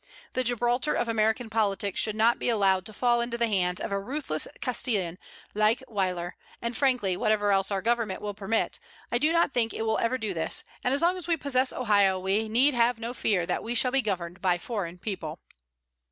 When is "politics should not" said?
1.47-2.39